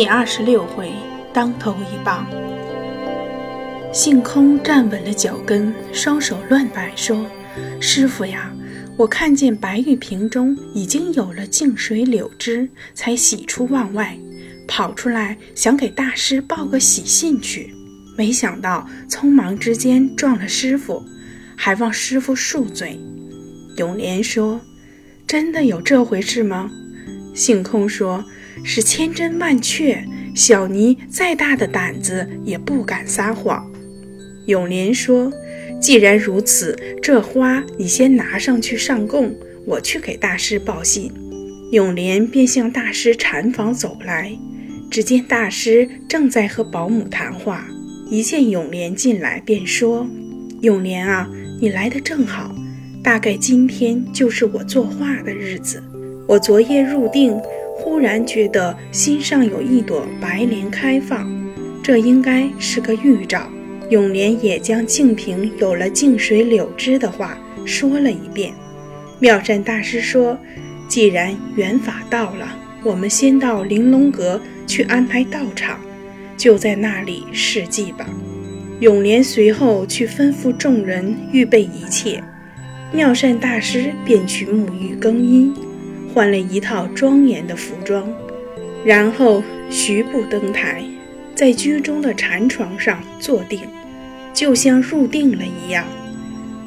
[0.00, 0.90] 第二十六回，
[1.30, 2.26] 当头一棒。
[3.92, 7.26] 性空站稳了脚跟，双手乱摆，说
[7.82, 8.50] ：“师傅呀，
[8.96, 14.18] 我看见白玉瓶中已经有了净水柳枝，才喜出望外，
[14.66, 17.70] 跑出来想给大师报个喜信去。
[18.16, 21.04] 没想到匆忙之间撞了师傅，
[21.54, 22.98] 还望师傅恕罪。”
[23.76, 24.62] 永莲说
[25.28, 26.70] ：“真的有这回事吗？”
[27.36, 28.24] 性空说。
[28.62, 30.04] 是千真万确，
[30.34, 33.70] 小尼再大的胆子也不敢撒谎。
[34.46, 35.32] 永莲说
[35.80, 39.34] ：“既然如此，这花你先拿上去上供，
[39.66, 41.12] 我去给大师报信。”
[41.72, 44.36] 永莲便向大师禅房走来，
[44.90, 47.66] 只见大师正在和保姆谈话，
[48.10, 50.06] 一见永莲进来，便说
[50.62, 52.54] ：“永莲啊，你来的正好，
[53.04, 55.82] 大概今天就是我作画的日子。
[56.26, 57.40] 我昨夜入定。”
[57.82, 61.26] 忽然觉得心上有一朵白莲开放，
[61.82, 63.48] 这应该是个预兆。
[63.88, 68.52] 永莲也将净瓶有了净水柳枝的话说了一遍。
[69.18, 70.38] 妙善大师说
[70.88, 75.80] ：“既然缘法到了，我们先到玲珑阁去安排道场，
[76.36, 78.06] 就在那里试祭吧。”
[78.80, 82.22] 永莲随后去吩咐众人预备一切，
[82.92, 85.50] 妙善大师便去沐浴更衣。
[86.12, 88.12] 换了一套庄严的服装，
[88.84, 90.82] 然后徐步登台，
[91.34, 93.60] 在居中的禅床上坐定，
[94.34, 95.84] 就像入定了一样。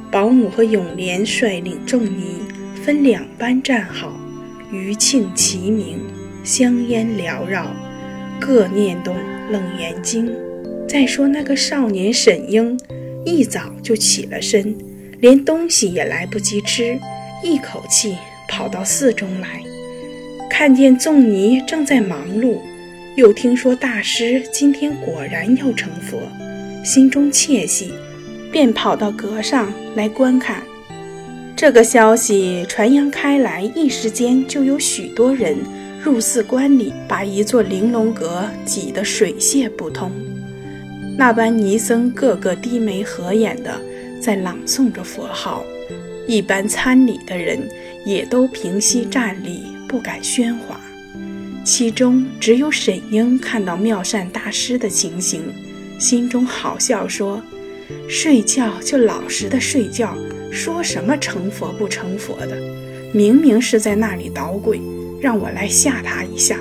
[0.09, 2.41] 保姆和永莲率领众尼
[2.83, 4.13] 分两班站好，
[4.71, 5.99] 余庆齐鸣，
[6.43, 7.67] 香烟缭绕，
[8.39, 9.15] 各念动
[9.51, 10.31] 楞严经。
[10.87, 12.79] 再说那个少年沈英，
[13.25, 14.75] 一早就起了身，
[15.19, 16.99] 连东西也来不及吃，
[17.43, 18.15] 一口气。
[18.53, 19.63] 跑到寺中来，
[20.47, 22.59] 看见众尼正在忙碌，
[23.15, 26.21] 又听说大师今天果然要成佛，
[26.85, 27.91] 心中窃喜，
[28.51, 30.61] 便跑到阁上来观看。
[31.55, 35.57] 这个消息传扬开来，一时间就有许多人
[35.99, 40.11] 入寺观礼，把一座玲珑阁挤得水泄不通。
[41.17, 43.81] 那班尼僧个个低眉合眼的，
[44.21, 45.63] 在朗诵着佛号；
[46.27, 47.69] 一般参礼的人。
[48.05, 50.77] 也都平息站立，不敢喧哗。
[51.63, 55.41] 其中只有沈英看到妙善大师的情形，
[55.97, 57.41] 心中好笑，说
[58.09, 60.17] ：“睡觉就老实的睡觉，
[60.51, 62.57] 说什么成佛不成佛的，
[63.13, 64.81] 明明是在那里捣鬼，
[65.21, 66.59] 让我来吓他一下，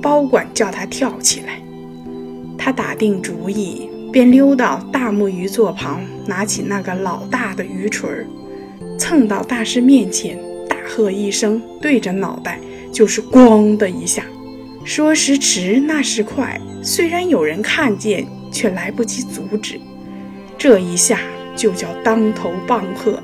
[0.00, 1.60] 包管叫他跳起来。”
[2.56, 8.26] 他打定主意，便溜到大木鱼座旁，拿起那个老大的鱼锤儿，
[8.98, 10.38] 蹭到大师面前。
[10.68, 12.58] 大喝一声，对着脑袋
[12.92, 14.24] 就是“咣”的一下。
[14.84, 19.80] 说时迟，那时快，虽然有人看见，却来不及阻止。
[20.58, 21.20] 这一下
[21.56, 23.18] 就叫当头棒喝，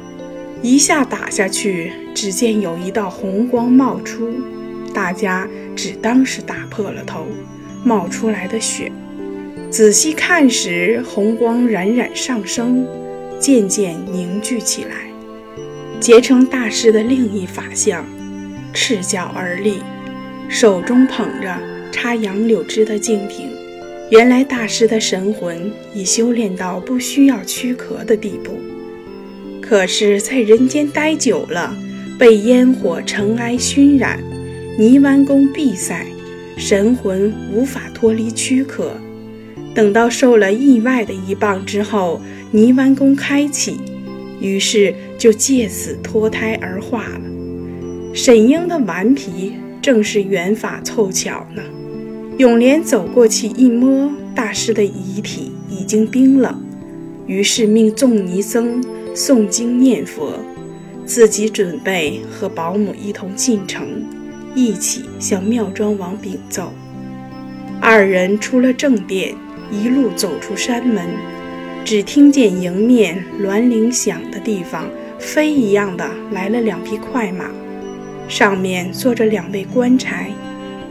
[0.63, 4.33] 一下打下去，只见有一道红光冒出，
[4.95, 7.27] 大家只当是打破了头，
[7.85, 8.91] 冒出来的血。
[9.71, 12.87] 仔细看时，红光冉冉上升，
[13.39, 15.10] 渐渐凝聚起来。
[16.01, 18.07] 结成大师的另一法相，
[18.73, 19.75] 赤脚而立，
[20.49, 21.55] 手中捧着
[21.93, 23.51] 插杨柳枝的净瓶。
[24.11, 28.59] 原来大师的神魂已修炼到不需要躯壳的地步，
[29.61, 31.77] 可是，在人间待久了，
[32.19, 34.19] 被烟火尘埃熏染，
[34.79, 36.07] 泥丸宫闭塞，
[36.57, 38.95] 神魂无法脱离躯壳。
[39.75, 42.23] 等到受了意外的一棒之后，
[42.53, 43.79] 泥丸宫开启。
[44.41, 47.21] 于是就借此脱胎而化了。
[48.13, 51.63] 沈英的顽皮正是缘法凑巧呢。
[52.39, 56.59] 永莲走过去一摸，大师的遗体已经冰冷，
[57.27, 58.83] 于是命众尼僧
[59.15, 60.33] 诵经念佛，
[61.05, 63.87] 自己准备和保姆一同进城，
[64.55, 66.73] 一起向妙庄王禀奏。
[67.79, 69.35] 二人出了正殿，
[69.71, 71.07] 一路走出山门。
[71.85, 74.89] 只听见迎面銮铃响的地方，
[75.19, 77.51] 飞一样的来了两匹快马，
[78.29, 80.27] 上面坐着两位官差。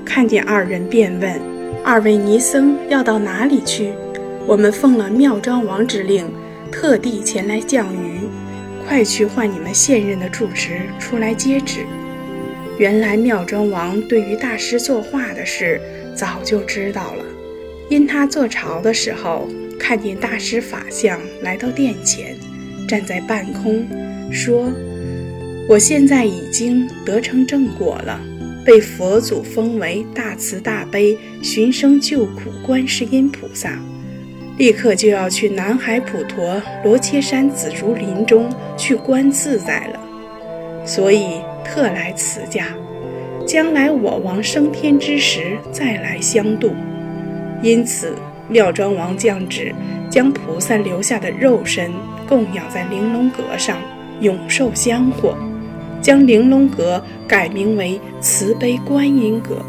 [0.04, 1.40] 看见二人，便问
[1.86, 3.94] ：“二位尼僧要到哪里去？”
[4.46, 6.26] 我们奉了妙庄王之令，
[6.72, 8.22] 特地前来降雨，
[8.86, 11.86] 快去唤你们现任的住持出来接旨。
[12.78, 15.80] 原来妙庄王对于大师作画的事
[16.16, 17.24] 早就知道了，
[17.90, 19.48] 因他坐朝的时候。
[19.80, 22.36] 看见大师法相来到殿前，
[22.88, 23.88] 站在半空，
[24.32, 24.72] 说
[25.68, 28.20] ：“我现在已经得成正果了，
[28.66, 33.80] 被佛祖封为大慈大悲、寻声救苦观世音菩萨，
[34.58, 40.00] 立刻就要去南海普陀罗切山紫竹林中去观自在了，
[40.86, 42.68] 所以特来此家，
[43.48, 46.76] 将来我王升天之时再来相度。
[47.64, 48.14] 因此，
[48.50, 49.74] 妙庄王降旨，
[50.10, 51.92] 将菩萨留下的肉身
[52.28, 53.78] 供养在玲珑阁上，
[54.20, 55.38] 永受香火。
[56.02, 59.64] 将玲珑阁改名为慈悲观音阁。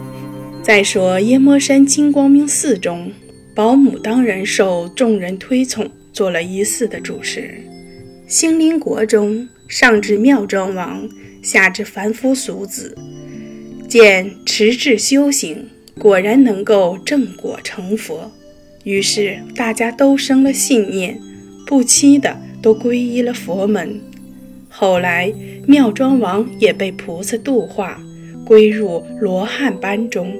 [0.62, 3.11] 再说阎摩山金光明寺中，
[3.55, 7.55] 保姆当然受众人推崇，做了一寺的主持。
[8.29, 11.09] 兴林国中，上至妙庄王，
[11.43, 12.97] 下至凡夫俗子，
[13.88, 15.69] 见持志修行，
[15.99, 18.31] 果然能够正果成佛。
[18.85, 21.21] 于是大家都生了信念，
[21.67, 24.00] 不期的都皈依了佛门。
[24.69, 25.32] 后来，
[25.67, 28.00] 妙庄王也被菩萨度化，
[28.47, 30.32] 归入罗汉班中，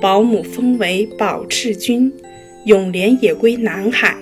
[0.00, 2.12] 保姆封为宝赤君，
[2.66, 4.16] 永莲也归南海，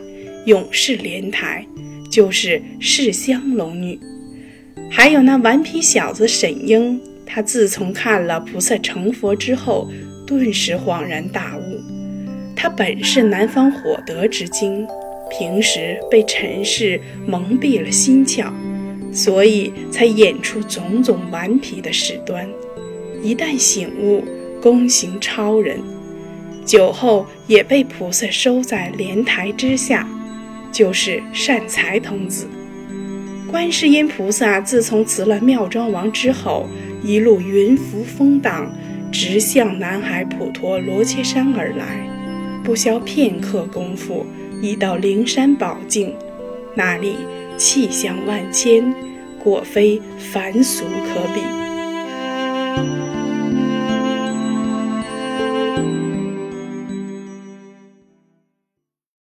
[0.47, 1.67] 永世莲台，
[2.11, 3.99] 就是释香龙女。
[4.91, 9.91] 还有那顽皮小子沈英，他自从看了菩萨成佛之后，
[10.27, 11.90] 顿时恍然大悟。
[12.62, 14.87] 他本是南方火德之精，
[15.31, 18.53] 平时被尘世蒙蔽了心窍。
[19.11, 22.47] 所以才演出种种顽皮的事端，
[23.23, 24.23] 一旦醒悟，
[24.61, 25.81] 功行超人。
[26.67, 30.06] 酒后也被菩萨收在莲台之下，
[30.71, 32.47] 就是善财童子。
[33.51, 36.69] 观世音菩萨自从辞了妙庄王之后，
[37.03, 38.71] 一路云浮风荡，
[39.11, 42.06] 直向南海普陀罗切山而来，
[42.62, 44.27] 不消片刻功夫，
[44.62, 46.15] 已到灵山宝境，
[46.75, 47.17] 那里。
[47.57, 48.95] 气象万千，
[49.39, 53.10] 果非凡俗可比。